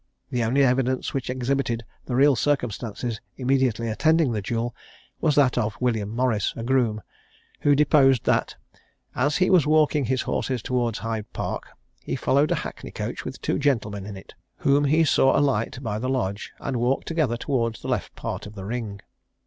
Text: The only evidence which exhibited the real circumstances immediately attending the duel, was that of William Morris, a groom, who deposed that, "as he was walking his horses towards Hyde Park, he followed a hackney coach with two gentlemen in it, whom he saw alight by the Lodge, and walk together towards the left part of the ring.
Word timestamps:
The 0.31 0.43
only 0.43 0.63
evidence 0.63 1.13
which 1.13 1.29
exhibited 1.29 1.85
the 2.05 2.15
real 2.15 2.35
circumstances 2.35 3.21
immediately 3.37 3.87
attending 3.87 4.31
the 4.31 4.41
duel, 4.41 4.73
was 5.19 5.35
that 5.35 5.59
of 5.59 5.77
William 5.79 6.09
Morris, 6.09 6.55
a 6.57 6.63
groom, 6.63 7.03
who 7.59 7.75
deposed 7.75 8.23
that, 8.23 8.55
"as 9.13 9.37
he 9.37 9.51
was 9.51 9.67
walking 9.67 10.05
his 10.05 10.23
horses 10.23 10.63
towards 10.63 10.97
Hyde 10.97 11.31
Park, 11.33 11.67
he 12.01 12.15
followed 12.15 12.49
a 12.49 12.55
hackney 12.65 12.89
coach 12.89 13.23
with 13.25 13.43
two 13.43 13.59
gentlemen 13.59 14.07
in 14.07 14.17
it, 14.17 14.33
whom 14.55 14.85
he 14.85 15.03
saw 15.03 15.37
alight 15.37 15.77
by 15.83 15.99
the 15.99 16.09
Lodge, 16.09 16.51
and 16.59 16.77
walk 16.77 17.05
together 17.05 17.37
towards 17.37 17.83
the 17.83 17.87
left 17.87 18.15
part 18.15 18.47
of 18.47 18.55
the 18.55 18.65
ring. 18.65 19.01